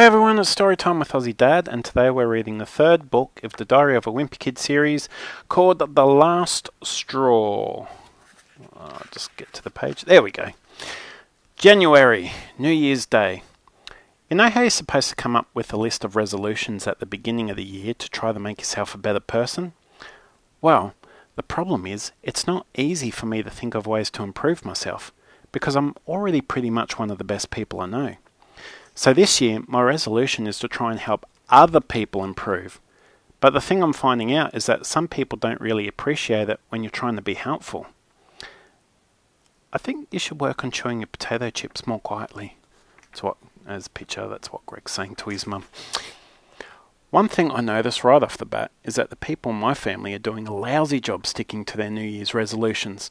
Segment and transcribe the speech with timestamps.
[0.00, 3.52] Hey everyone, it's Storytime with Aussie Dad, and today we're reading the third book of
[3.58, 5.10] the Diary of a Wimpy Kid series
[5.50, 7.86] called The Last Straw.
[8.74, 10.06] I'll just get to the page.
[10.06, 10.52] There we go.
[11.56, 13.42] January, New Year's Day.
[14.30, 17.04] You know how you're supposed to come up with a list of resolutions at the
[17.04, 19.74] beginning of the year to try to make yourself a better person?
[20.62, 20.94] Well,
[21.36, 25.12] the problem is, it's not easy for me to think of ways to improve myself,
[25.52, 28.16] because I'm already pretty much one of the best people I know.
[29.00, 32.82] So this year, my resolution is to try and help other people improve.
[33.40, 36.82] But the thing I'm finding out is that some people don't really appreciate it when
[36.82, 37.86] you're trying to be helpful.
[39.72, 42.58] I think you should work on chewing your potato chips more quietly.
[43.04, 45.64] That's what, as a picture, that's what Greg's saying to his mum.
[47.08, 50.12] One thing I noticed right off the bat is that the people in my family
[50.12, 53.10] are doing a lousy job sticking to their New Year's resolutions.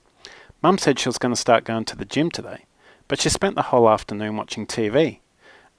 [0.62, 2.66] Mum said she was going to start going to the gym today,
[3.08, 5.22] but she spent the whole afternoon watching TV.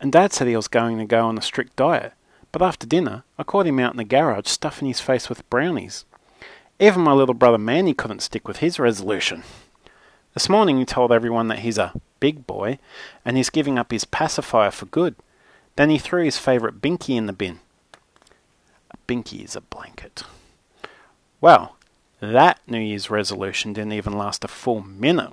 [0.00, 2.14] And Dad said he was going to go on a strict diet,
[2.52, 6.04] but after dinner I caught him out in the garage stuffing his face with brownies.
[6.78, 9.42] Even my little brother Manny couldn't stick with his resolution.
[10.32, 12.78] This morning he told everyone that he's a big boy
[13.24, 15.14] and he's giving up his pacifier for good.
[15.76, 17.60] Then he threw his favourite binky in the bin.
[18.90, 20.22] A binky is a blanket.
[21.40, 21.76] Well,
[22.20, 25.32] that New Year's resolution didn't even last a full minute.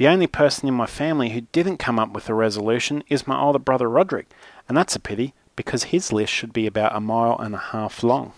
[0.00, 3.38] The only person in my family who didn't come up with a resolution is my
[3.38, 4.30] older brother Roderick,
[4.66, 8.02] and that's a pity because his list should be about a mile and a half
[8.02, 8.32] long.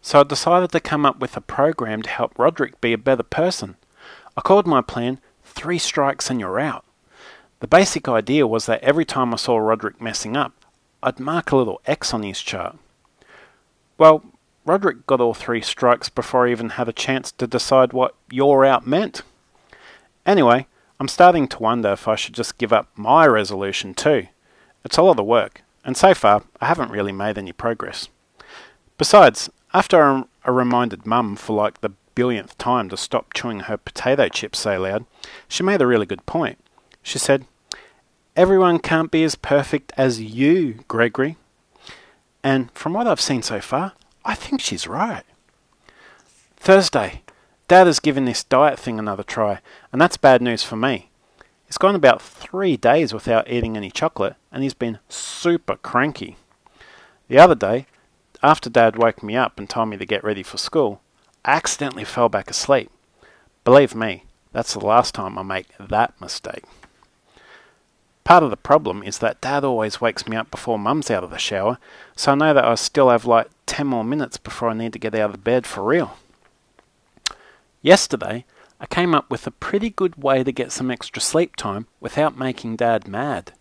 [0.00, 3.24] So I decided to come up with a program to help Roderick be a better
[3.24, 3.74] person.
[4.36, 6.84] I called my plan Three Strikes and You're Out.
[7.58, 10.52] The basic idea was that every time I saw Roderick messing up,
[11.02, 12.78] I'd mark a little X on his chart.
[13.98, 14.22] Well,
[14.64, 18.64] Roderick got all three strikes before I even had a chance to decide what you're
[18.64, 19.22] out meant.
[20.26, 20.66] Anyway,
[20.98, 24.26] I'm starting to wonder if I should just give up my resolution too.
[24.84, 28.08] It's a lot of work, and so far I haven't really made any progress.
[28.98, 34.28] Besides, after I reminded Mum for like the billionth time to stop chewing her potato
[34.28, 35.06] chips so loud,
[35.48, 36.58] she made a really good point.
[37.02, 37.46] She said,
[38.34, 41.36] Everyone can't be as perfect as you, Gregory.
[42.42, 43.92] And from what I've seen so far,
[44.24, 45.24] I think she's right.
[46.56, 47.22] Thursday,
[47.68, 49.60] Dad has given this diet thing another try,
[49.92, 51.10] and that's bad news for me.
[51.66, 56.36] He's gone about three days without eating any chocolate, and he's been super cranky.
[57.26, 57.86] The other day,
[58.40, 61.00] after Dad woke me up and told me to get ready for school,
[61.44, 62.88] I accidentally fell back asleep.
[63.64, 66.62] Believe me, that's the last time I make that mistake.
[68.22, 71.30] Part of the problem is that Dad always wakes me up before Mum's out of
[71.30, 71.78] the shower,
[72.14, 75.00] so I know that I still have like 10 more minutes before I need to
[75.00, 76.16] get out of bed for real.
[77.86, 78.44] Yesterday,
[78.80, 82.36] I came up with a pretty good way to get some extra sleep time without
[82.36, 83.52] making Dad mad.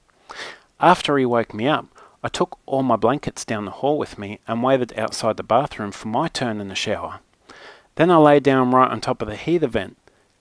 [0.80, 1.86] After he woke me up,
[2.24, 5.92] I took all my blankets down the hall with me and waited outside the bathroom
[5.92, 7.20] for my turn in the shower.
[7.98, 9.96] Then I lay down right on top of the heater vent,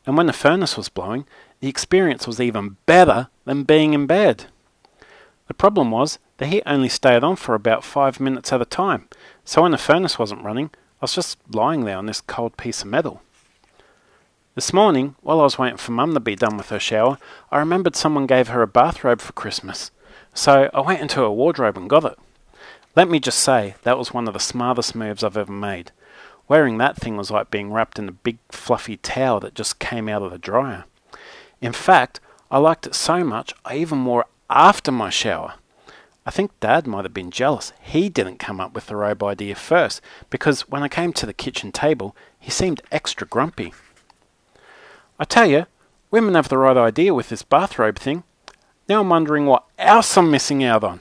[0.07, 1.27] and when the furnace was blowing,
[1.61, 4.47] the experience was even better than being in bed.
[5.47, 9.11] The problem was, the heat only stayed on for about five minutes at a time,
[9.45, 12.81] so when the furnace wasn't running, I was just lying there on this cold piece
[12.81, 13.21] of metal.
[14.55, 17.19] This morning, while I was waiting for Mum to be done with her shower,
[17.51, 19.91] I remembered someone gave her a bathrobe for Christmas.
[20.33, 22.17] So I went into her wardrobe and got it.
[22.95, 25.91] Let me just say, that was one of the smartest moves I've ever made.
[26.47, 30.09] Wearing that thing was like being wrapped in a big fluffy towel that just came
[30.09, 30.85] out of the dryer.
[31.61, 35.55] In fact, I liked it so much I even wore it after my shower.
[36.25, 37.73] I think Dad might have been jealous.
[37.83, 40.01] He didn't come up with the robe idea first,
[40.31, 43.73] because when I came to the kitchen table, he seemed extra grumpy.
[45.19, 45.67] I tell you,
[46.11, 48.25] women have the right idea with this bathrobe thing.
[48.89, 51.01] Now I'm wondering what else I'm missing out on.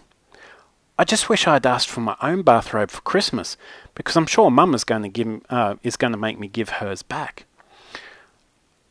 [0.97, 3.57] I just wish I'd asked for my own bathrobe for Christmas,
[3.96, 6.69] because I'm sure Mum is going to give uh, is going to make me give
[6.69, 7.46] hers back.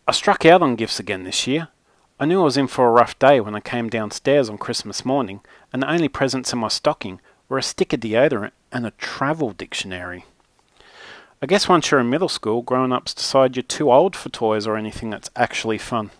[0.08, 1.68] I struck out on gifts again this year.
[2.18, 5.04] I knew I was in for a rough day when I came downstairs on Christmas
[5.04, 5.40] morning,
[5.72, 9.52] and the only presents in my stocking were a stick of deodorant and a travel
[9.52, 10.24] dictionary.
[11.42, 14.64] I guess once you're in middle school, grown ups decide you're too old for toys
[14.64, 16.12] or anything that's actually fun.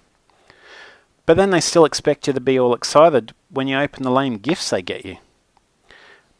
[1.26, 4.38] But then they still expect you to be all excited when you open the lame
[4.38, 5.18] gifts they get you.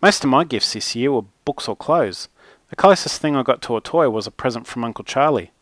[0.02, 2.29] Most of my gifts this year were books or clothes.
[2.70, 5.52] The closest thing I got to a toy was a present from Uncle Charlie.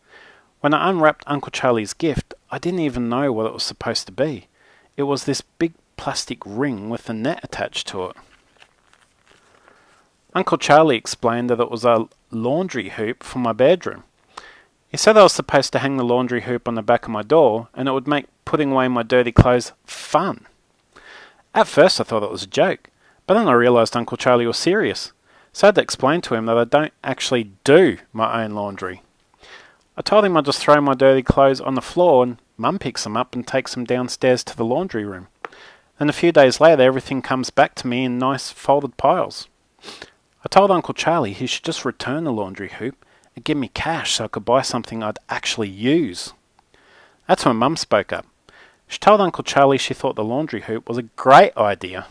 [0.61, 4.13] When I unwrapped Uncle Charlie's gift, I didn't even know what it was supposed to
[4.13, 4.49] be.
[4.97, 8.17] It was this big plastic ring with a net attached to it.
[10.35, 14.05] Uncle Charlie explained that it was a laundry hoop for my bedroom.
[14.89, 17.23] He said I was supposed to hang the laundry hoop on the back of my
[17.23, 20.47] door and it would make putting away my dirty clothes fun.
[21.55, 22.91] At first I thought it was a joke,
[23.27, 25.13] But then I realised Uncle Charlie was serious,
[25.53, 29.03] so I had to explain to him that I don't actually do my own laundry.
[29.97, 33.05] I told him I'd just throw my dirty clothes on the floor and Mum picks
[33.05, 35.29] them up and takes them downstairs to the laundry room.
[35.99, 39.49] And a few days later, everything comes back to me in nice folded piles.
[40.43, 43.05] I told Uncle Charlie he should just return the laundry hoop
[43.37, 46.33] and give me cash so I could buy something I'd actually use.
[47.29, 48.27] That's when Mum spoke up.
[48.89, 52.07] She told Uncle Charlie she thought the laundry hoop was a great idea.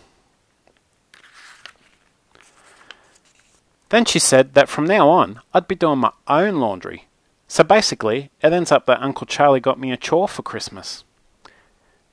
[3.89, 7.05] Then she said that from now on I'd be doing my own laundry.
[7.47, 11.03] So basically, it ends up that Uncle Charlie got me a chore for Christmas.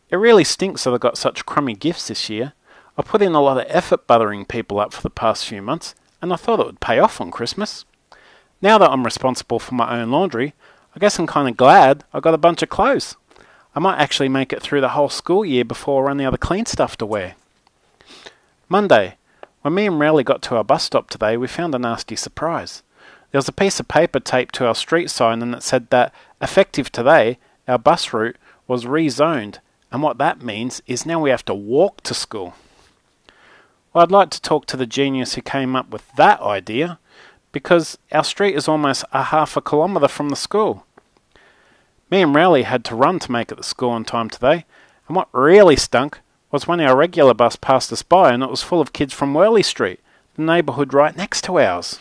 [0.09, 2.55] It really stinks that I got such crummy gifts this year.
[2.97, 5.95] I put in a lot of effort buttering people up for the past few months,
[6.21, 7.85] and I thought it would pay off on Christmas.
[8.63, 10.55] Now that I'm responsible for my own laundry,
[10.95, 13.17] I guess I'm kind of glad I got a bunch of clothes.
[13.75, 16.41] I might actually make it through the whole school year before I run out of
[16.41, 17.35] clean stuff to wear.
[18.69, 19.17] Monday.
[19.63, 22.83] When me and Rowley got to our bus stop today, we found a nasty surprise.
[23.31, 26.15] There was a piece of paper taped to our street sign and it said that,
[26.41, 27.39] effective today,
[27.69, 28.37] our bus route
[28.67, 29.59] was rezoned,
[29.91, 32.55] and what that means is now we have to walk to school.
[33.97, 36.99] Well, I'd like to talk to the genius who came up with that idea,
[37.51, 40.85] because our street is almost a half a kilometre from the school.
[42.11, 44.67] Me and Rowley had to run to make it to school on time today,
[45.09, 46.21] and what really stunk
[46.53, 49.33] was when our regular bus passed us by and it was full of kids from
[49.33, 50.01] Whirley Street,
[50.35, 51.99] the neighbourhood right next to ours.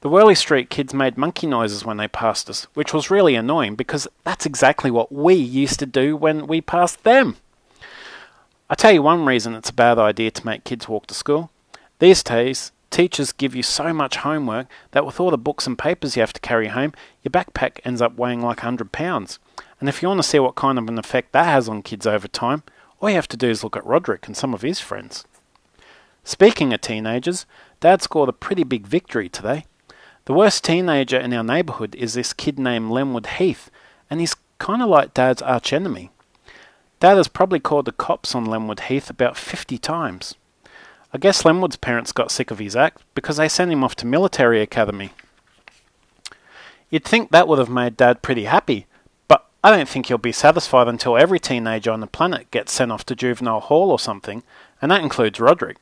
[0.00, 3.74] The Whirley Street kids made monkey noises when they passed us, which was really annoying
[3.74, 7.36] because that's exactly what we used to do when we passed them.
[8.68, 11.50] I tell you one reason it's a bad idea to make kids walk to school.
[11.98, 16.16] These days, Teachers give you so much homework that with all the books and papers
[16.16, 19.38] you have to carry home, your backpack ends up weighing like 100 pounds.
[19.80, 22.06] And if you want to see what kind of an effect that has on kids
[22.06, 22.62] over time,
[22.98, 25.26] all you have to do is look at Roderick and some of his friends.
[26.24, 27.44] Speaking of teenagers,
[27.80, 29.66] Dad scored a pretty big victory today.
[30.24, 33.70] The worst teenager in our neighbourhood is this kid named Lenwood Heath,
[34.08, 36.10] and he's kind of like Dad's archenemy.
[36.98, 40.34] Dad has probably called the cops on Lenwood Heath about 50 times.
[41.12, 44.06] I guess Lenwood's parents got sick of his act because they sent him off to
[44.06, 45.12] military academy.
[46.88, 48.86] You'd think that would have made Dad pretty happy,
[49.28, 52.92] but I don't think he'll be satisfied until every teenager on the planet gets sent
[52.92, 54.42] off to juvenile hall or something,
[54.80, 55.76] and that includes Roderick.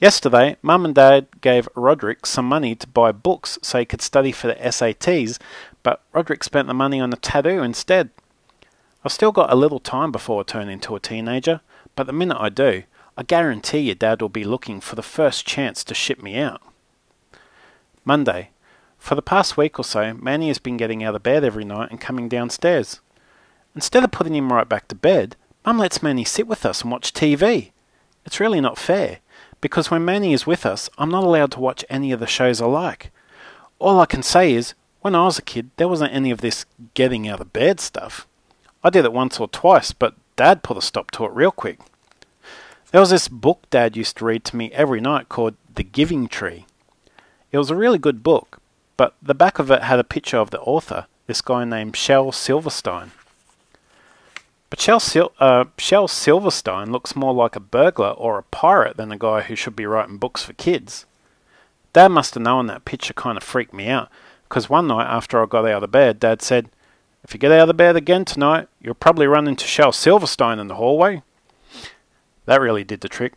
[0.00, 4.32] Yesterday, Mum and Dad gave Roderick some money to buy books so he could study
[4.32, 5.38] for the SATs,
[5.82, 8.10] but Roderick spent the money on a tattoo instead.
[9.02, 11.62] I've still got a little time before I turn into a teenager,
[11.96, 12.82] but the minute I do,
[13.16, 16.60] I guarantee your dad will be looking for the first chance to ship me out.
[18.04, 18.50] Monday.
[18.98, 21.90] For the past week or so, Manny has been getting out of bed every night
[21.90, 23.00] and coming downstairs.
[23.74, 26.90] Instead of putting him right back to bed, Mum lets Manny sit with us and
[26.90, 27.72] watch TV.
[28.26, 29.20] It's really not fair,
[29.62, 32.60] because when Manny is with us, I'm not allowed to watch any of the shows
[32.60, 33.10] I like.
[33.78, 36.66] All I can say is, when I was a kid, there wasn't any of this
[36.92, 38.26] getting out of bed stuff.
[38.82, 41.80] I did it once or twice, but Dad put a stop to it real quick.
[42.92, 46.28] There was this book Dad used to read to me every night called The Giving
[46.28, 46.64] Tree.
[47.52, 48.60] It was a really good book,
[48.96, 52.32] but the back of it had a picture of the author, this guy named Shel
[52.32, 53.12] Silverstein.
[54.70, 59.18] But Shel, Sil- uh, Silverstein looks more like a burglar or a pirate than a
[59.18, 61.06] guy who should be writing books for kids.
[61.92, 64.08] Dad must have known that picture kind of freaked me out,
[64.48, 66.70] because one night after I got out of bed, Dad said,
[67.22, 70.68] If you get out of bed again tonight, you'll probably run into Shel Silverstein in
[70.68, 71.22] the hallway.
[72.46, 73.34] That really did the trick.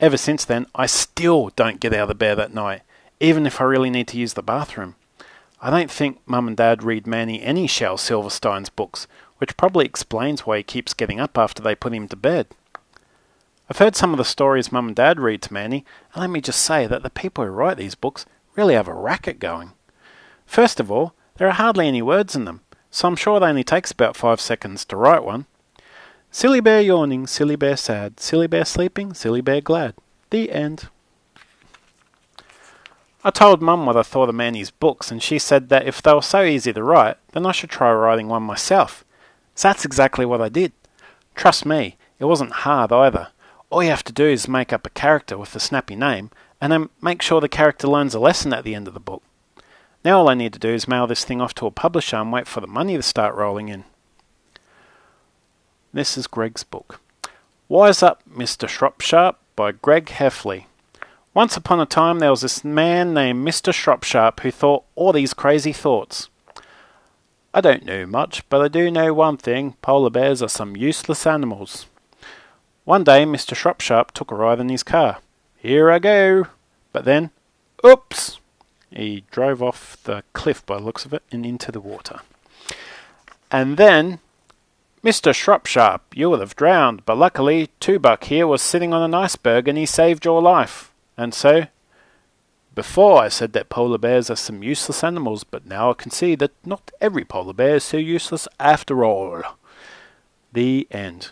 [0.00, 2.82] Ever since then, I still don't get out of bed at night,
[3.20, 4.96] even if I really need to use the bathroom.
[5.60, 9.06] I don't think Mum and Dad read Manny any Shel Silverstein's books,
[9.38, 12.48] which probably explains why he keeps getting up after they put him to bed.
[13.68, 16.40] I've heard some of the stories Mum and Dad read to Manny, and let me
[16.40, 19.72] just say that the people who write these books really have a racket going.
[20.46, 23.64] First of all, there are hardly any words in them, so I'm sure it only
[23.64, 25.46] takes about five seconds to write one.
[26.30, 29.94] Silly bear yawning, silly bear sad, silly bear sleeping, silly bear glad.
[30.30, 30.88] The end.
[33.24, 36.12] I told Mum what I thought of Manny's books, and she said that if they
[36.12, 39.04] were so easy to write, then I should try writing one myself.
[39.54, 40.72] So that's exactly what I did.
[41.34, 43.28] Trust me, it wasn't hard either.
[43.68, 46.72] All you have to do is make up a character with a snappy name, and
[46.72, 49.22] then make sure the character learns a lesson at the end of the book.
[50.06, 52.30] Now all I need to do is mail this thing off to a publisher and
[52.30, 53.82] wait for the money to start rolling in.
[55.92, 57.00] This is Greg's book.
[57.68, 58.68] Wise Up, Mr.
[58.68, 60.66] Shropsharp by Greg Heffley.
[61.34, 63.72] Once upon a time there was this man named Mr.
[63.72, 66.28] Shropsharp who thought all these crazy thoughts.
[67.52, 71.26] I don't know much, but I do know one thing polar bears are some useless
[71.26, 71.86] animals.
[72.84, 73.56] One day, Mr.
[73.56, 75.18] Shropshire took a ride in his car.
[75.56, 76.44] Here I go.
[76.92, 77.30] But then,
[77.84, 78.38] oops!
[78.90, 82.20] He drove off the cliff by the looks of it and into the water.
[83.50, 84.20] And then,
[85.04, 85.34] Mr.
[85.34, 89.68] Shropshire, you would have drowned, but luckily Two Buck here was sitting on an iceberg
[89.68, 90.92] and he saved your life.
[91.16, 91.66] And so,
[92.74, 96.34] before I said that polar bears are some useless animals, but now I can see
[96.34, 99.42] that not every polar bear is so useless after all.
[100.52, 101.30] The end.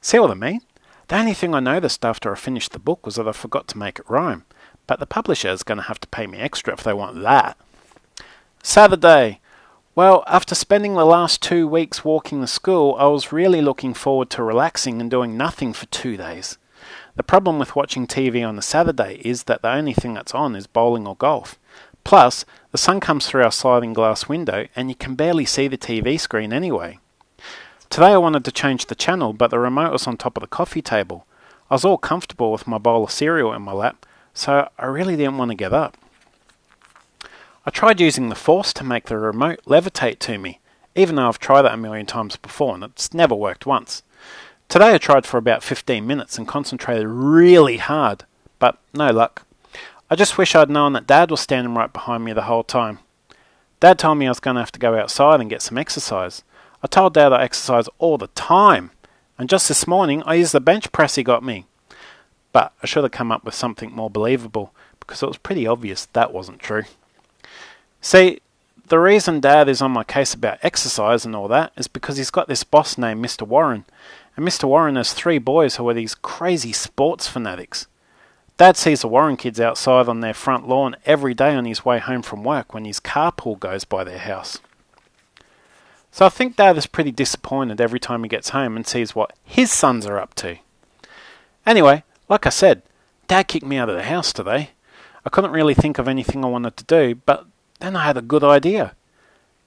[0.00, 0.62] See what I mean?
[1.06, 3.78] The only thing I noticed after I finished the book was that I forgot to
[3.78, 4.44] make it rhyme,
[4.88, 7.56] but the publisher is going to have to pay me extra if they want that.
[8.64, 9.38] Saturday.
[9.94, 14.30] Well, after spending the last two weeks walking the school, I was really looking forward
[14.30, 16.56] to relaxing and doing nothing for two days.
[17.16, 20.56] The problem with watching TV on a Saturday is that the only thing that's on
[20.56, 21.58] is bowling or golf.
[22.04, 25.76] Plus, the sun comes through our sliding glass window and you can barely see the
[25.76, 26.98] TV screen anyway.
[27.90, 30.46] Today I wanted to change the channel, but the remote was on top of the
[30.46, 31.26] coffee table.
[31.70, 35.16] I was all comfortable with my bowl of cereal in my lap, so I really
[35.16, 35.96] didn't want to get up.
[37.66, 40.60] I tried using the force to make the remote levitate to me,
[40.94, 44.02] even though I've tried that a million times before and it's never worked once.
[44.68, 48.24] Today I tried for about 15 minutes and concentrated really hard,
[48.58, 49.46] but no luck.
[50.10, 52.98] I just wish I'd known that Dad was standing right behind me the whole time.
[53.80, 56.42] Dad told me I was going to have to go outside and get some exercise.
[56.82, 58.90] I told Dad I exercise all the time,
[59.38, 61.66] and just this morning I used the bench press he got me.
[62.52, 66.06] But I should have come up with something more believable, because it was pretty obvious
[66.06, 66.84] that wasn't true.
[68.00, 68.40] See,
[68.88, 72.30] the reason Dad is on my case about exercise and all that is because he's
[72.30, 73.46] got this boss named Mr.
[73.46, 73.84] Warren,
[74.36, 74.64] and Mr.
[74.64, 77.86] Warren has three boys who are these crazy sports fanatics.
[78.56, 81.98] Dad sees the Warren kids outside on their front lawn every day on his way
[81.98, 84.58] home from work when his carpool goes by their house.
[86.10, 89.32] So I think Dad is pretty disappointed every time he gets home and sees what
[89.44, 90.56] his sons are up to.
[91.66, 92.82] Anyway, like I said,
[93.26, 94.70] Dad kicked me out of the house today.
[95.24, 97.46] I couldn't really think of anything I wanted to do, but
[97.80, 98.94] then I had a good idea.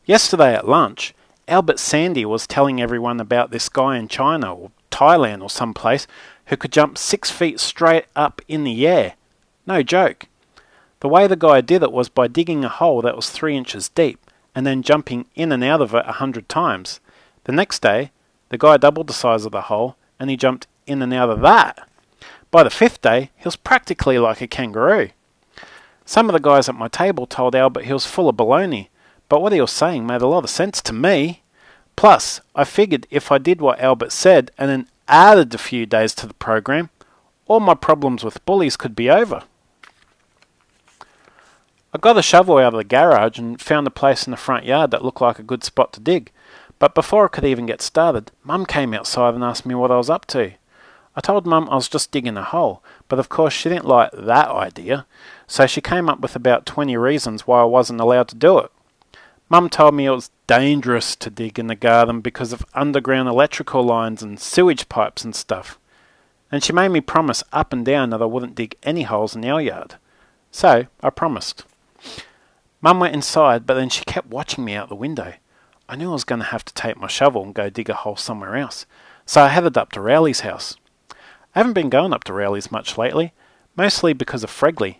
[0.05, 1.13] Yesterday at lunch,
[1.47, 6.07] Albert Sandy was telling everyone about this guy in China or Thailand or someplace
[6.47, 9.13] who could jump six feet straight up in the air.
[9.67, 10.27] No joke.
[11.01, 13.89] The way the guy did it was by digging a hole that was three inches
[13.89, 14.19] deep
[14.53, 16.99] and then jumping in and out of it a hundred times.
[17.45, 18.11] The next day,
[18.49, 21.41] the guy doubled the size of the hole and he jumped in and out of
[21.41, 21.87] that.
[22.51, 25.09] By the fifth day, he was practically like a kangaroo.
[26.03, 28.89] Some of the guys at my table told Albert he was full of baloney,
[29.29, 31.43] but what he was saying made a lot of sense to me.
[31.95, 36.13] Plus, I figured if I did what Albert said and then added a few days
[36.15, 36.89] to the program,
[37.47, 39.43] all my problems with bullies could be over.
[41.93, 44.65] I got a shovel out of the garage and found a place in the front
[44.65, 46.31] yard that looked like a good spot to dig.
[46.79, 49.97] But before I could even get started, Mum came outside and asked me what I
[49.97, 50.53] was up to.
[51.15, 54.11] I told Mum I was just digging a hole, but of course she didn't like
[54.13, 55.05] that idea,
[55.45, 58.71] so she came up with about 20 reasons why I wasn't allowed to do it.
[59.49, 63.83] Mum told me it was dangerous to dig in the garden because of underground electrical
[63.83, 65.77] lines and sewage pipes and stuff.
[66.49, 69.43] And she made me promise up and down that I wouldn't dig any holes in
[69.43, 69.95] our yard.
[70.51, 71.65] So I promised.
[72.81, 75.33] Mum went inside, but then she kept watching me out the window.
[75.89, 77.93] I knew I was going to have to take my shovel and go dig a
[77.93, 78.85] hole somewhere else,
[79.25, 80.77] so I headed up to Rowley's house.
[81.53, 83.33] I haven't been going up to Rowley's much lately,
[83.75, 84.97] mostly because of Fregley.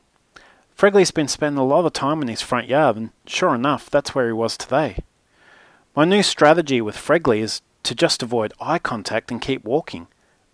[0.78, 4.14] Fregley's been spending a lot of time in his front yard, and sure enough, that's
[4.14, 4.98] where he was today.
[5.96, 10.08] My new strategy with Fregley is to just avoid eye contact and keep walking,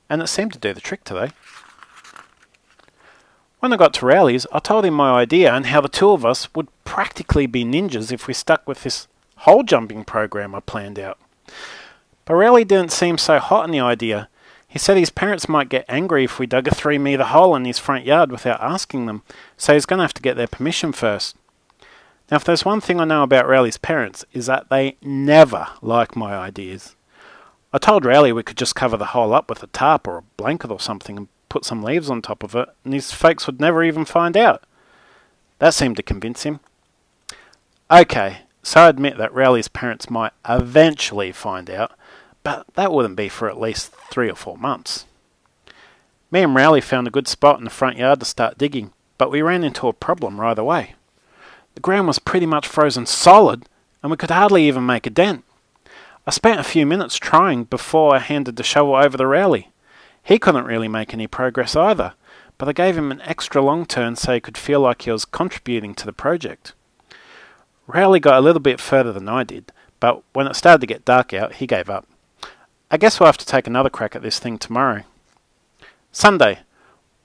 [0.09, 1.31] and it seemed to do the trick today.
[3.59, 6.23] When I got to Rowley's, I told him my idea and how the two of
[6.25, 10.99] us would practically be ninjas if we stuck with this hole jumping program I planned
[10.99, 11.17] out.
[12.25, 14.29] But Rowley didn't seem so hot on the idea.
[14.67, 17.65] He said his parents might get angry if we dug a three metre hole in
[17.65, 19.23] his front yard without asking them,
[19.55, 21.35] so he's going to have to get their permission first.
[22.29, 26.15] Now, if there's one thing I know about Rowley's parents, is that they never like
[26.17, 26.95] my ideas.
[27.71, 30.23] I told Rowley we could just cover the hole up with a tarp or a
[30.35, 33.61] blanket or something and put some leaves on top of it, and his folks would
[33.61, 34.63] never even find out.
[35.59, 36.59] That seemed to convince him.
[37.89, 41.93] Okay, so I admit that Rowley's parents might eventually find out,
[42.47, 45.03] but that wouldn't be for at least three or four months.
[46.31, 49.29] Me and Rowley found a good spot in the front yard to start digging, but
[49.29, 50.95] we ran into a problem right away.
[51.75, 53.67] The ground was pretty much frozen solid,
[54.01, 55.43] and we could hardly even make a dent.
[56.25, 59.71] I spent a few minutes trying before I handed the shovel over to Rowley.
[60.23, 62.13] He couldn't really make any progress either,
[62.57, 65.25] but I gave him an extra long turn so he could feel like he was
[65.25, 66.71] contributing to the project.
[67.87, 71.03] Rowley got a little bit further than I did, but when it started to get
[71.03, 72.07] dark out, he gave up.
[72.89, 75.03] I guess we'll have to take another crack at this thing tomorrow.
[76.13, 76.59] Sunday.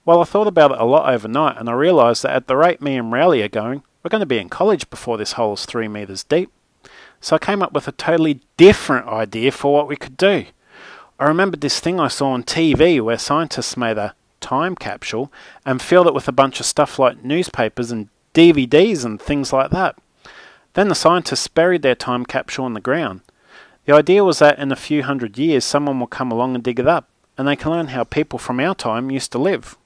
[0.04, 2.82] Well, I thought about it a lot overnight and I realised that at the rate
[2.82, 5.64] me and Rowley are going, we're going to be in college before this hole is
[5.64, 6.50] three metres deep.
[7.20, 10.46] So I came up with a totally different idea for what we could do.
[11.20, 15.32] I remembered this thing I saw on TV where scientists made a time capsule
[15.64, 19.70] and filled it with a bunch of stuff like newspapers and DVDs and things like
[19.70, 19.96] that.
[20.74, 23.20] Then the scientists buried their time capsule in the ground.
[23.84, 26.78] The idea was that in a few hundred years someone will come along and dig
[26.78, 29.76] it up, and they can learn how people from our time used to live.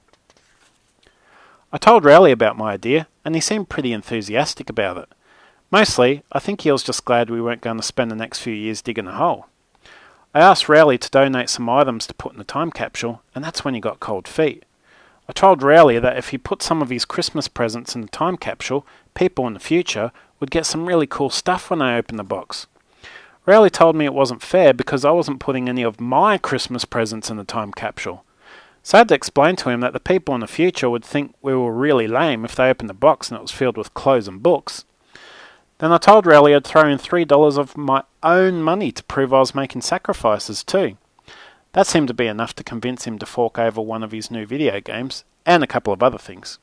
[1.73, 5.09] I told Rowley about my idea, and he seemed pretty enthusiastic about it.
[5.71, 8.53] Mostly, I think he was just glad we weren't going to spend the next few
[8.53, 9.47] years digging a hole.
[10.33, 13.65] I asked Rowley to donate some items to put in the time capsule, and that's
[13.65, 14.63] when he got cold feet.
[15.27, 18.37] I told Rowley that if he put some of his Christmas presents in the time
[18.37, 22.23] capsule, people in the future would get some really cool stuff when they opened the
[22.23, 22.67] box.
[23.47, 27.29] Rowley told me it wasn't fair because I wasn't putting any of my Christmas presents
[27.29, 28.25] in the time capsule.
[28.83, 31.33] So I had to explain to him that the people in the future would think
[31.41, 34.27] we were really lame if they opened the box and it was filled with clothes
[34.27, 34.83] and books.
[35.77, 39.33] Then I told Rowley I'd throw in three dollars of my own money to prove
[39.33, 40.97] I was making sacrifices too.
[41.71, 44.45] That seemed to be enough to convince him to fork over one of his new
[44.45, 46.59] video games, and a couple of other things.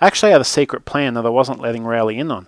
[0.00, 2.46] I actually had a secret plan that I wasn't letting Rowley in on.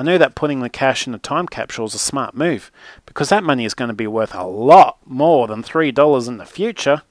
[0.00, 2.70] I knew that putting the cash in the time capsule was a smart move,
[3.18, 6.36] because that money is going to be worth a lot more than three dollars in
[6.36, 7.02] the future.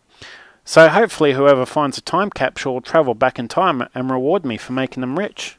[0.63, 4.55] So hopefully whoever finds a time capsule will travel back in time and reward me
[4.55, 5.57] for making them rich.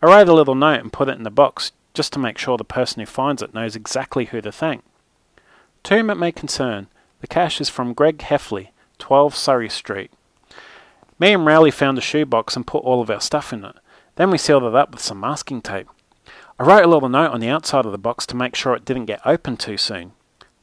[0.00, 2.56] I wrote a little note and put it in the box just to make sure
[2.56, 4.84] the person who finds it knows exactly who to thank.
[5.82, 6.86] To whom it may concern,
[7.20, 8.68] the cash is from Greg Heffley,
[9.00, 10.12] 12 Surrey Street.
[11.18, 13.74] Me and Rowley found a shoebox and put all of our stuff in it.
[14.14, 15.88] Then we sealed it up with some masking tape.
[16.60, 18.84] I wrote a little note on the outside of the box to make sure it
[18.84, 20.12] didn't get opened too soon.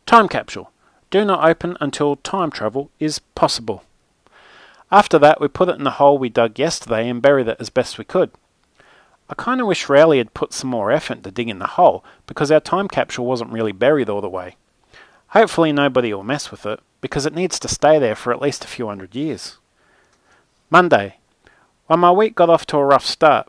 [0.06, 0.72] Time capsule.
[1.10, 3.84] Do not open until time travel is possible.
[4.92, 7.72] After that, we put it in the hole we dug yesterday and buried it as
[7.72, 8.29] best we could.
[9.27, 12.51] I kind of wish Rowley had put some more effort into digging the hole because
[12.51, 14.55] our time capsule wasn't really buried all the way.
[15.29, 18.64] Hopefully, nobody will mess with it because it needs to stay there for at least
[18.64, 19.57] a few hundred years.
[20.70, 21.18] Monday.
[21.90, 23.48] Well, my week got off to a rough start.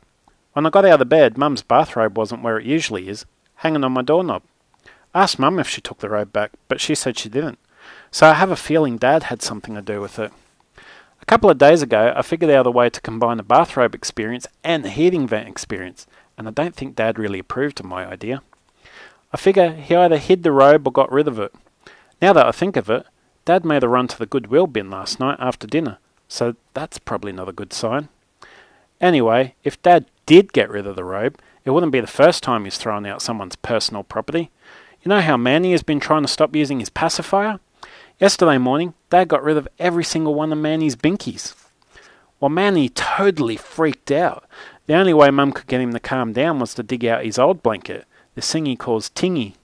[0.58, 3.24] When I got out of bed, Mum's bathrobe wasn't where it usually is,
[3.58, 4.42] hanging on my doorknob.
[5.14, 7.60] I asked Mum if she took the robe back, but she said she didn't.
[8.10, 10.32] So I have a feeling Dad had something to do with it
[11.22, 14.48] A couple of days ago, I figured out a way to combine the bathrobe experience
[14.64, 18.42] and the heating vent experience, and I don't think Dad really approved of my idea.
[19.32, 21.54] I figure he either hid the robe or got rid of it.
[22.20, 23.06] Now that I think of it,
[23.44, 27.30] Dad made a run to the Goodwill bin last night after dinner, so that's probably
[27.30, 28.08] not a good sign.
[29.00, 32.64] Anyway, if Dad did get rid of the robe, it wouldn't be the first time
[32.64, 34.50] he's thrown out someone's personal property.
[35.00, 37.60] You know how Manny has been trying to stop using his pacifier?
[38.20, 41.54] Yesterday morning, Dad got rid of every single one of Manny's binkies.
[42.40, 44.44] Well, Manny totally freaked out.
[44.84, 47.38] The only way Mum could get him to calm down was to dig out his
[47.38, 49.54] old blanket, the thing he calls Tingy.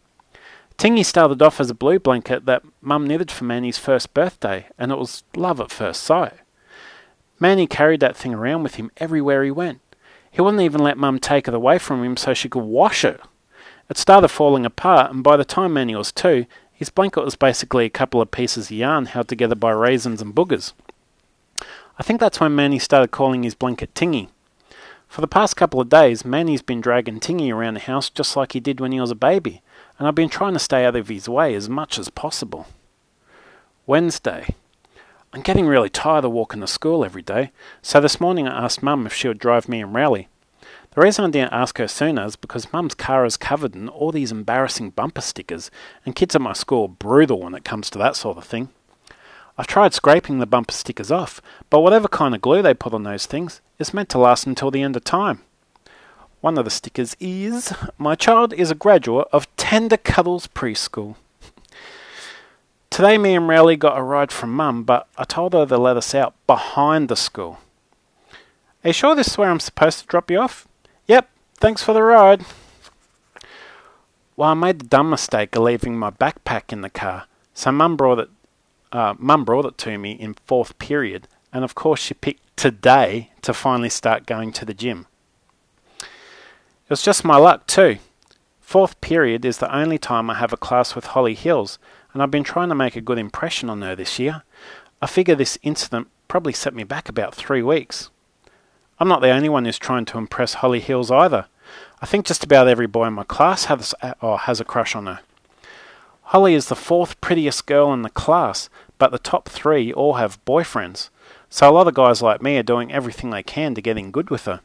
[0.79, 4.91] Tingy started off as a blue blanket that Mum knitted for Manny's first birthday, and
[4.91, 6.33] it was love at first sight.
[7.39, 9.81] Manny carried that thing around with him everywhere he went.
[10.35, 13.21] He wouldn't even let Mum take it away from him so she could wash it.
[13.89, 17.85] It started falling apart, and by the time Manny was two, his blanket was basically
[17.85, 20.73] a couple of pieces of yarn held together by raisins and boogers.
[22.01, 24.27] I think that's when Manny started calling his blanket Tingy.
[25.07, 28.55] For the past couple of days, Manny's been dragging Tingy around the house just like
[28.55, 29.63] he did when he was a baby,
[30.01, 32.67] and I've been trying to stay out of his way as much as possible.
[33.87, 34.57] Wednesday.
[35.35, 37.51] I'm getting really tired of walking to school every day,
[37.83, 40.29] so this morning I asked Mum if she would drive me and Rowley.
[40.93, 44.13] The reason I didn't ask her sooner is because Mum's car is covered in all
[44.13, 45.73] these embarrassing bumper stickers,
[46.07, 48.69] and kids at my school are brutal when it comes to that sort of thing.
[49.59, 53.03] I've tried scraping the bumper stickers off, but whatever kind of glue they put on
[53.03, 55.41] those things is meant to last until the end of time.
[56.43, 61.17] One of the stickers is My child is a graduate of Tender Cuddles Preschool.
[62.95, 65.97] Today, me and Rowley got a ride from Mum, but I told her to let
[65.97, 67.59] us out behind the school.
[68.85, 70.69] Are you sure this is where I'm supposed to drop you off?
[71.09, 72.45] Yep, thanks for the ride.
[74.37, 77.97] Well, I made the dumb mistake of leaving my backpack in the car, so Mum
[77.97, 78.31] brought it.
[78.93, 83.33] Uh, Mum brought it to me in fourth period, and of course she picked today
[83.43, 85.09] to finally start going to the gym.
[85.99, 87.99] It was just my luck too.
[88.61, 91.81] Fourth period is the only time I have a class with Holly Hills,
[92.15, 94.45] and I've been trying to make a good impression on her this year.
[95.03, 98.09] I figure this incident probably set me back about three weeks.
[98.99, 101.47] I'm not the only one who's trying to impress Holly Hills either.
[102.01, 105.07] I think just about every boy in my class has, oh, has a crush on
[105.07, 105.21] her.
[106.29, 110.43] Holly is the fourth prettiest girl in the class, but the top three all have
[110.45, 111.11] boyfriends.
[111.51, 114.11] So a lot of guys like me are doing everything they can to get in
[114.11, 114.61] good with her.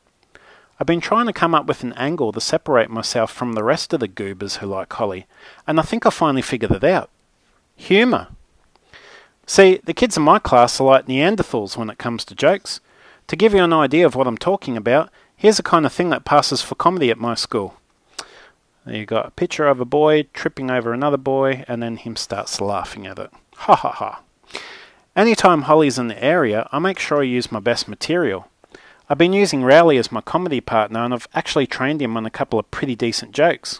[0.80, 3.92] I've been trying to come up with an angle to separate myself from the rest
[3.92, 5.26] of the goobers who like Holly,
[5.68, 7.10] and I think I finally figured it out.
[7.80, 8.28] Humour.
[9.48, 12.82] See, the kids in my class are like Neanderthals when it comes to jokes.
[13.28, 16.10] To give you an idea of what I'm talking about, here's the kind of thing
[16.10, 17.78] that passes for comedy at my school.
[18.86, 22.16] There you got a picture of a boy tripping over another boy, and then him
[22.18, 23.32] starts laughing at it.
[23.56, 24.24] Ha ha ha.
[25.16, 28.50] Anytime Holly's in the area, I make sure I use my best material.
[29.10, 32.30] I've been using Rowley as my comedy partner, and I've actually trained him on a
[32.30, 33.80] couple of pretty decent jokes.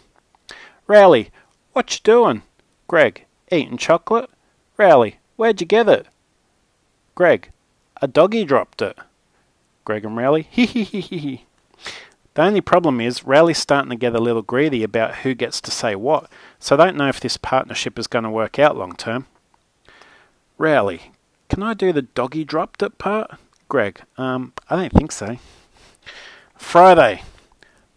[0.86, 1.30] Rowley,
[1.74, 2.42] what you doing?
[2.88, 4.30] Greg, eating chocolate?
[4.76, 6.06] Rowley, Where'd you get it?
[7.14, 7.50] Greg.
[8.02, 8.98] A doggy dropped it.
[9.86, 10.42] Greg and Rowley.
[10.50, 11.44] Hee hee hee hee.
[12.34, 15.70] The only problem is Rowley's starting to get a little greedy about who gets to
[15.70, 18.94] say what, so I don't know if this partnership is going to work out long
[18.96, 19.24] term.
[20.58, 21.12] Rowley.
[21.48, 23.30] Can I do the doggy dropped it part?
[23.70, 24.02] Greg.
[24.18, 25.38] Um, I don't think so.
[26.54, 27.22] Friday.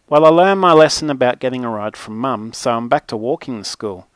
[0.08, 3.18] Well, I learned my lesson about getting a ride from Mum, so I'm back to
[3.18, 4.08] walking to school.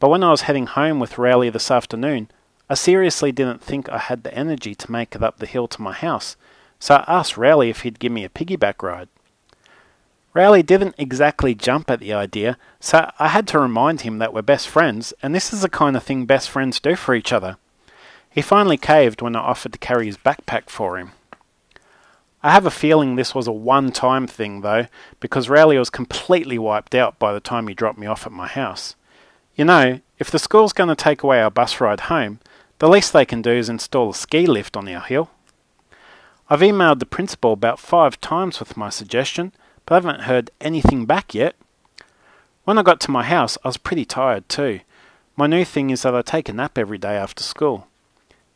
[0.00, 2.30] But when I was heading home with Rowley this afternoon,
[2.70, 5.82] I seriously didn't think I had the energy to make it up the hill to
[5.82, 6.36] my house,
[6.78, 9.08] so I asked Rowley if he'd give me a piggyback ride.
[10.32, 14.40] Rowley didn't exactly jump at the idea, so I had to remind him that we're
[14.40, 17.58] best friends, and this is the kind of thing best friends do for each other.
[18.30, 21.12] He finally caved when I offered to carry his backpack for him.
[22.42, 24.86] I have a feeling this was a one time thing, though,
[25.18, 28.46] because Rowley was completely wiped out by the time he dropped me off at my
[28.46, 28.94] house.
[29.60, 32.38] You know, if the school's going to take away our bus ride home,
[32.78, 35.28] the least they can do is install a ski lift on our hill.
[36.48, 39.52] I've emailed the principal about five times with my suggestion,
[39.84, 41.56] but I haven't heard anything back yet.
[42.64, 44.80] When I got to my house, I was pretty tired too.
[45.36, 47.86] My new thing is that I take a nap every day after school.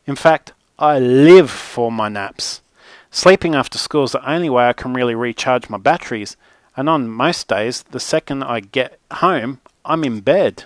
[0.07, 2.63] In fact, I live for my naps.
[3.11, 6.39] Sleeping after school is the only way I can really recharge my batteries,
[6.79, 10.65] and on most days, the second I get home, I'm in bed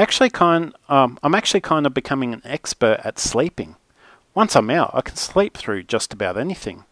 [0.00, 3.76] actually kind um, I'm actually kind of becoming an expert at sleeping.
[4.34, 6.84] Once I'm out, I can sleep through just about anything.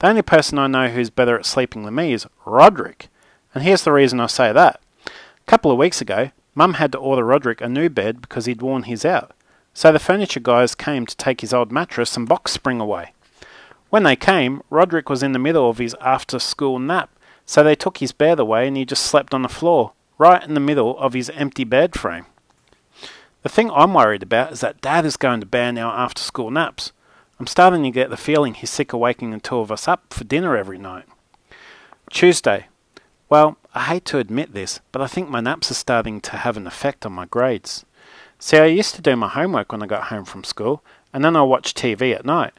[0.00, 3.08] The only person I know who's better at sleeping than me is Roderick,
[3.54, 4.80] and here's the reason I say that.
[5.06, 5.10] A
[5.46, 8.84] couple of weeks ago, Mum had to order Roderick a new bed because he'd worn
[8.84, 9.32] his out,
[9.72, 13.12] so the furniture guys came to take his old mattress and box spring away.
[13.90, 17.10] When they came, Roderick was in the middle of his after school nap,
[17.46, 19.92] so they took his bed away and he just slept on the floor,
[20.24, 22.24] right in the middle of his empty bed frame.
[23.42, 26.50] The thing I'm worried about is that Dad is going to ban our after school
[26.50, 26.92] naps.
[27.38, 30.14] I'm starting to get the feeling he's sick of waking the two of us up
[30.14, 31.04] for dinner every night.
[32.10, 32.68] Tuesday.
[33.28, 36.56] Well, I hate to admit this, but I think my naps are starting to have
[36.56, 37.84] an effect on my grades.
[38.38, 40.82] See, I used to do my homework when I got home from school,
[41.12, 42.54] and then I watch TV at night.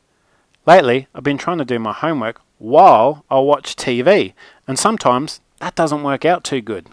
[0.68, 4.34] Lately, I've been trying to do my homework while I watch TV,
[4.68, 6.90] and sometimes that doesn't work out too good.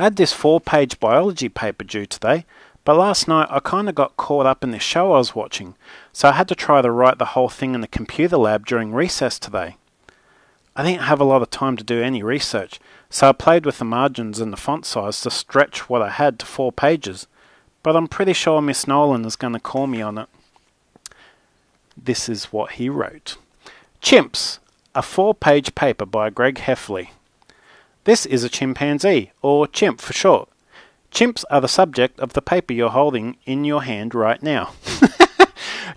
[0.00, 2.46] I had this four page biology paper due today,
[2.86, 5.74] but last night I kind of got caught up in this show I was watching,
[6.10, 8.94] so I had to try to write the whole thing in the computer lab during
[8.94, 9.76] recess today.
[10.74, 13.78] I didn't have a lot of time to do any research, so I played with
[13.78, 17.26] the margins and the font size to stretch what I had to four pages,
[17.82, 20.30] but I'm pretty sure Miss Nolan is going to call me on it.
[21.94, 23.36] This is what he wrote
[24.00, 24.60] Chimps,
[24.94, 27.10] a four page paper by Greg Heffley.
[28.04, 30.48] This is a chimpanzee, or chimp for short.
[31.12, 34.72] Chimps are the subject of the paper you're holding in your hand right now.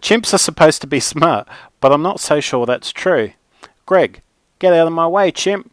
[0.01, 1.47] Chimps are supposed to be smart,
[1.79, 3.31] but I'm not so sure that's true.
[3.85, 4.21] Greg,
[4.59, 5.71] get out of my way, chimp.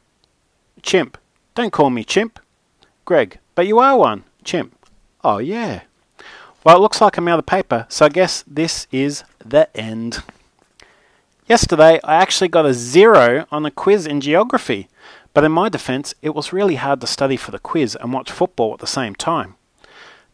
[0.82, 1.18] Chimp,
[1.54, 2.38] don't call me chimp.
[3.04, 4.24] Greg, but you are one.
[4.44, 4.76] Chimp,
[5.24, 5.82] oh yeah.
[6.62, 10.22] Well, it looks like I'm out of paper, so I guess this is the end.
[11.48, 14.88] Yesterday, I actually got a zero on a quiz in geography.
[15.32, 18.30] But in my defence, it was really hard to study for the quiz and watch
[18.30, 19.54] football at the same time.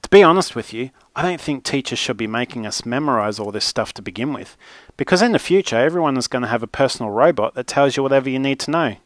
[0.02, 3.50] To be honest with you, I don't think teachers should be making us memorise all
[3.50, 4.56] this stuff to begin with,
[4.96, 8.02] because in the future everyone is going to have a personal robot that tells you
[8.02, 8.96] whatever you need to know.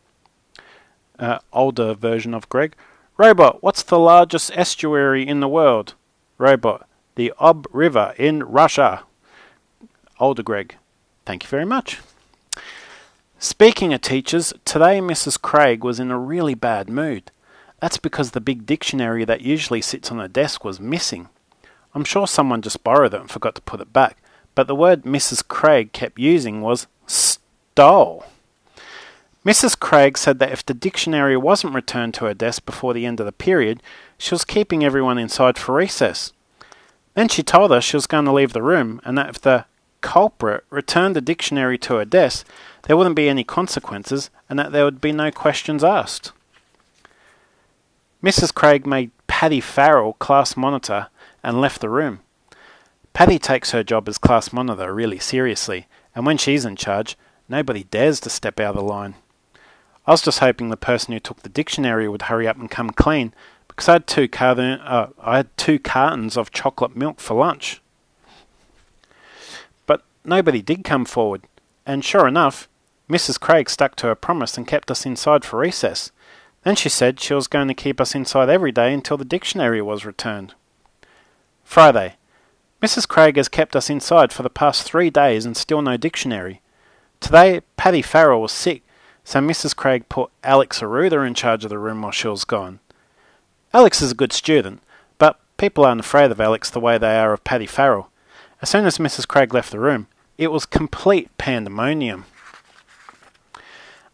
[1.19, 2.75] Uh, older version of Greg.
[3.17, 5.95] Robot, what's the largest estuary in the world?
[6.39, 9.05] Robot, the Ob River in Russia.
[10.19, 10.77] Older Greg.
[11.25, 12.01] Thank you very much.
[13.43, 15.41] Speaking of teachers, today Mrs.
[15.41, 17.31] Craig was in a really bad mood.
[17.81, 21.31] That's because the big dictionary that usually sits on her desk was missing.
[21.95, 24.19] I'm sure someone just borrowed it and forgot to put it back,
[24.55, 25.43] but the word Mrs.
[25.49, 28.27] Craig kept using was stole.
[29.43, 29.81] Mrs.
[29.81, 33.27] Craig said that if the dictionary wasn't returned to her desk before the end of
[33.27, 33.83] the period,
[34.19, 36.35] she was keeping everyone inside for recess.
[37.15, 39.65] Then she told us she was going to leave the room and that if the
[40.01, 42.47] culprit returned the dictionary to her desk,
[42.85, 46.33] there wouldn't be any consequences and that there would be no questions asked.
[48.23, 48.53] Mrs.
[48.53, 51.09] Craig made Patty Farrell class monitor
[51.43, 52.21] and left the room.
[53.13, 57.17] Patty takes her job as class monitor really seriously, and when she's in charge,
[57.49, 59.15] nobody dares to step out of the line.
[60.07, 62.91] I was just hoping the person who took the dictionary would hurry up and come
[62.91, 63.35] clean,
[63.69, 67.81] because I had two carton, uh, I had two cartons of chocolate milk for lunch.
[70.25, 71.43] Nobody did come forward,
[71.87, 72.69] and sure enough,
[73.09, 73.41] Mrs.
[73.41, 76.13] Craig stuck to her promise and kept us inside for recess.
[76.63, 79.81] Then she said she was going to keep us inside every day until the dictionary
[79.81, 80.55] was returned.
[81.65, 82.17] Friday.
[82.83, 83.09] Mrs.
[83.09, 86.61] Craig has kept us inside for the past three days and still no dictionary.
[87.21, 88.83] Today, Patty Farrell was sick,
[89.25, 89.77] so Mrs.
[89.77, 92.81] Craig put Alex Arruda in charge of the room while she was gone.
[93.73, 94.83] Alex is a good student,
[95.19, 98.10] but people aren't afraid of Alex the way they are of Patty Farrell.
[98.63, 99.27] As soon as Mrs.
[99.27, 102.27] Craig left the room, it was complete pandemonium.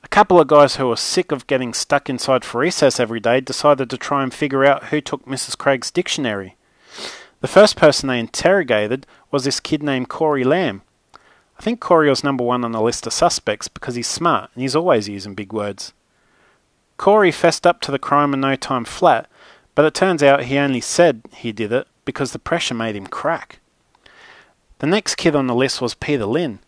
[0.04, 3.40] A couple of guys who were sick of getting stuck inside for recess every day
[3.40, 5.59] decided to try and figure out who took Mrs.
[5.59, 6.54] Craig's dictionary.
[7.40, 10.82] The first person they interrogated was this kid named Corey Lamb.
[11.59, 14.62] I think Corey was number one on the list of suspects because he's smart and
[14.62, 15.92] he's always using big words.
[16.98, 19.28] Corey fessed up to the crime in no time flat,
[19.74, 23.09] but it turns out he only said he did it because the pressure made him
[23.09, 23.59] crack.
[24.78, 26.58] The next kid on the list was Peter Lynn,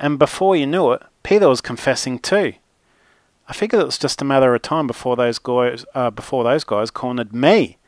[0.00, 2.54] and before you knew it, Peter was confessing too.
[3.48, 6.64] I figured it was just a matter of time before those guys uh, before those
[6.64, 7.78] guys cornered me,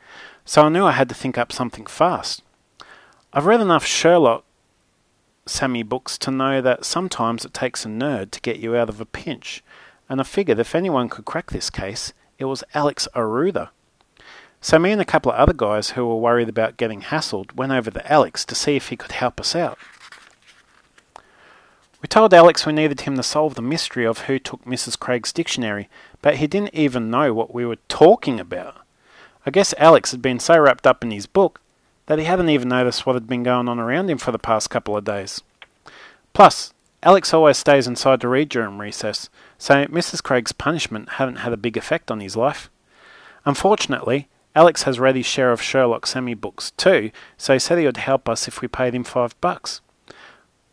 [0.45, 2.41] so I knew I had to think up something fast.
[3.33, 4.45] I've read enough Sherlock
[5.45, 9.01] Sammy books to know that sometimes it takes a nerd to get you out of
[9.01, 9.61] a pinch,
[10.07, 13.71] and I figured if anyone could crack this case, it was Alex Arruda.
[14.61, 17.71] So me and a couple of other guys who were worried about getting hassled went
[17.71, 19.77] over to Alex to see if he could help us out.
[22.01, 24.97] We told Alex we needed him to solve the mystery of who took Mrs.
[24.97, 25.89] Craig's dictionary,
[26.21, 28.77] but he didn't even know what we were talking about.
[29.45, 31.61] I guess Alex had been so wrapped up in his book
[32.05, 34.69] that he hadn't even noticed what had been going on around him for the past
[34.69, 35.41] couple of days.
[36.33, 40.21] Plus, Alex always stays inside to read during recess, so Mrs.
[40.21, 42.69] Craig's punishment hadn't had a big effect on his life.
[43.45, 47.85] Unfortunately, Alex has read his share of Sherlock Sammy books too, so he said he
[47.85, 49.81] would help us if we paid him five bucks.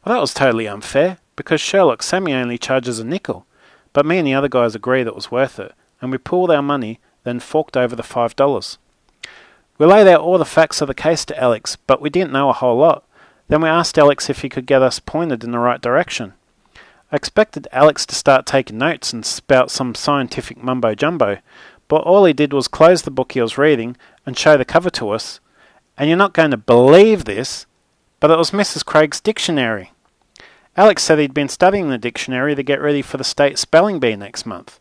[0.04, 3.46] Well, that was totally unfair, because Sherlock Sammy only charges a nickel.
[3.92, 6.62] But me and the other guys agreed it was worth it, and we pooled our
[6.62, 8.78] money, then forked over the five dollars.
[9.78, 12.48] We laid out all the facts of the case to Alex, but we didn't know
[12.48, 13.04] a whole lot.
[13.48, 16.32] Then we asked Alex if he could get us pointed in the right direction.
[17.12, 21.38] I expected Alex to start taking notes and spout some scientific mumbo jumbo,
[21.88, 24.90] but all he did was close the book he was reading and show the cover
[24.90, 25.40] to us.
[25.96, 27.66] And you're not going to believe this,
[28.20, 28.84] but it was Mrs.
[28.84, 29.92] Craig's dictionary.
[30.76, 34.16] Alex said he'd been studying the dictionary to get ready for the state spelling bee
[34.16, 34.78] next month.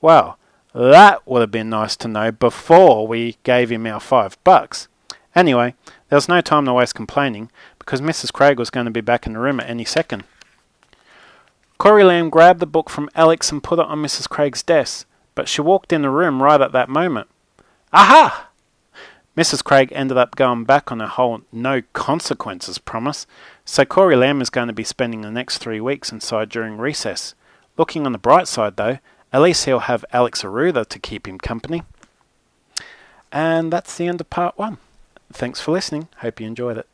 [0.00, 0.38] Well,
[0.74, 4.88] that would have been nice to know before we gave him our five bucks.
[5.34, 5.74] Anyway,
[6.08, 8.32] there was no time to waste complaining because Mrs.
[8.32, 10.24] Craig was going to be back in the room at any second.
[11.78, 14.28] Corey Lamb grabbed the book from Alex and put it on Mrs.
[14.28, 17.28] Craig's desk, but she walked in the room right at that moment.
[17.92, 18.48] Aha!
[19.36, 19.64] Mrs.
[19.64, 23.26] Craig ended up going back on her whole no consequences promise,
[23.64, 27.34] so Corey Lamb is going to be spending the next three weeks inside during recess.
[27.76, 28.98] Looking on the bright side, though,
[29.32, 31.82] at least he'll have Alex Arruda to keep him company.
[33.32, 34.78] And that's the end of part one.
[35.32, 36.06] Thanks for listening.
[36.18, 36.86] Hope you enjoyed it.